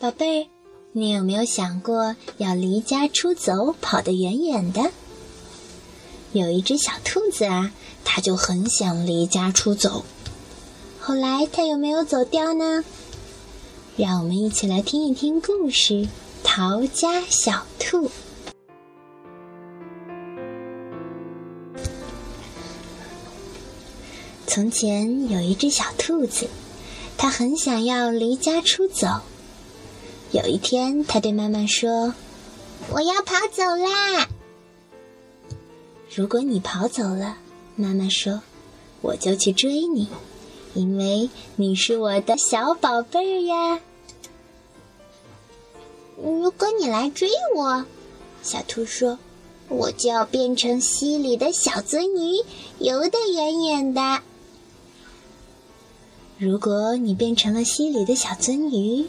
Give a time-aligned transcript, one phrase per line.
[0.00, 0.48] 宝贝儿，
[0.92, 4.90] 你有没有想过要离家出走，跑得远远的？
[6.32, 7.70] 有一只小兔子啊，
[8.02, 10.06] 它就很想离家出走。
[10.98, 12.82] 后来它有没有走掉呢？
[13.98, 15.92] 让我们一起来听一听故事
[16.42, 18.08] 《逃家小兔》。
[24.46, 26.48] 从前有一只小兔子，
[27.18, 29.20] 它很想要离家出走。
[30.32, 32.14] 有一天，他对妈妈说
[32.92, 34.28] ：“我要跑走啦！”
[36.14, 37.36] 如果你跑走了，
[37.74, 38.42] 妈妈说
[39.02, 40.08] ：“我就去追你，
[40.74, 43.80] 因为你是我的小宝贝儿呀。”
[46.22, 47.84] 如果你来追我，
[48.42, 49.18] 小兔说
[49.68, 52.44] ：“我就要变成溪里的小鳟鱼，
[52.78, 54.20] 游得远远的。”
[56.38, 59.08] 如果你变成了溪里的小鳟鱼，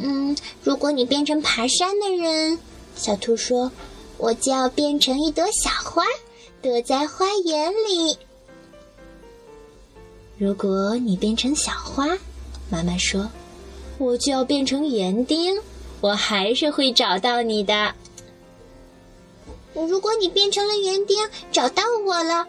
[0.00, 2.58] 嗯，如果你变成爬山的人，
[2.96, 3.70] 小兔说
[4.16, 6.04] ：“我就要变成一朵小花，
[6.62, 8.16] 躲在花园里。”
[10.38, 12.06] 如果你变成小花，
[12.70, 13.28] 妈妈说
[13.98, 15.60] ：“我就要变成园丁，
[16.00, 17.92] 我还是会找到你的。”
[19.74, 22.46] 如果你变成了园丁，找到我了，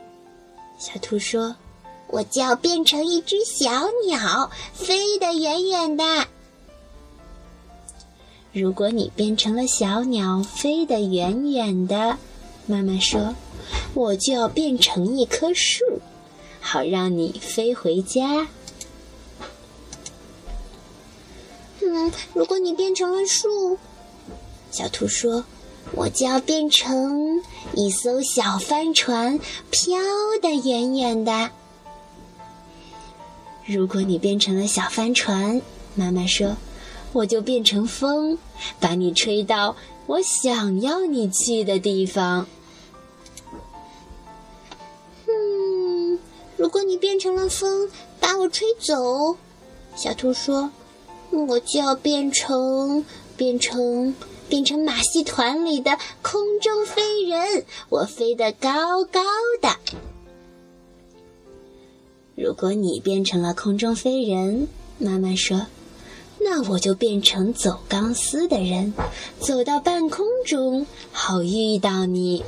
[0.77, 1.55] 小兔说
[2.09, 6.27] ：“我就要变成一只小鸟，飞得远远的。”
[8.51, 12.17] 如果你变成了小鸟，飞得远远的，
[12.65, 13.35] 妈妈说
[13.93, 15.83] ：“我就要变成一棵树，
[16.59, 18.47] 好让你飞回家。”
[21.81, 23.77] 嗯，如果你变成了树，
[24.71, 25.45] 小兔说
[25.93, 27.43] ：“我就要变成
[27.75, 29.39] 一艘小帆船，
[29.69, 29.99] 飘
[30.41, 31.51] 得远远的。”
[33.67, 35.61] 如果你变成了小帆船，
[35.93, 36.57] 妈妈说。
[37.11, 38.37] 我就变成风，
[38.79, 39.75] 把你吹到
[40.05, 42.47] 我想要你去的地方。
[45.27, 46.19] 嗯，
[46.55, 49.37] 如果你变成了风，把我吹走，
[49.95, 50.71] 小兔说
[51.47, 53.03] ：“我就要变成
[53.35, 54.13] 变成
[54.47, 59.21] 变成马戏团里的空中飞人，我飞得高高
[59.61, 59.75] 的。”
[62.35, 64.67] 如果你变成了空中飞人，
[64.99, 65.65] 妈妈说。
[66.51, 68.91] 那我就变成走钢丝的人，
[69.39, 72.43] 走到半空中，好遇到你。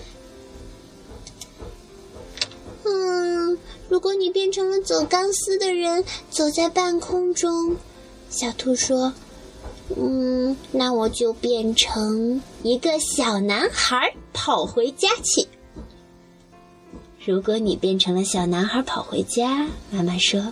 [2.83, 7.77] 嗯，如果你变成了走钢丝的人，走在半空中，
[8.31, 9.13] 小兔说
[9.95, 15.47] ：“嗯，那我就变成一个小男孩，跑回家去。”
[17.23, 20.51] 如果你变成了小男孩跑回家，妈妈说：“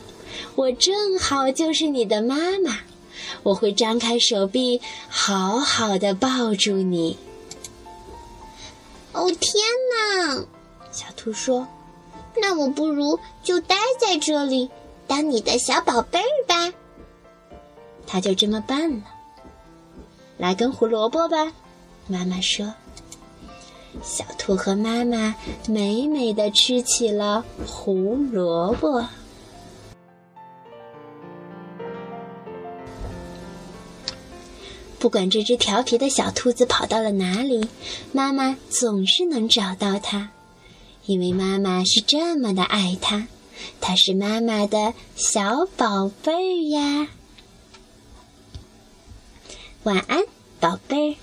[0.53, 2.77] 我正好就是你的妈妈。”
[3.43, 7.17] 我会张开手臂，好好的抱住你。
[9.11, 10.45] 哦天哪！
[10.91, 11.67] 小兔说
[12.41, 14.69] ：“那我不如就待在这里，
[15.07, 16.73] 当你的小宝贝儿吧。”
[18.05, 19.03] 他就这么办了。
[20.37, 21.51] 来根胡萝卜吧，
[22.07, 22.73] 妈妈说。
[24.03, 25.35] 小兔和妈妈
[25.67, 29.05] 美美的吃起了胡萝卜。
[34.99, 37.67] 不管这只调皮的小兔子跑到了哪里，
[38.11, 40.31] 妈妈总是能找到它，
[41.05, 43.27] 因为妈妈是这么的爱它，
[43.79, 47.07] 它是妈妈的小宝贝呀。
[49.83, 50.23] 晚安，
[50.59, 51.17] 宝贝。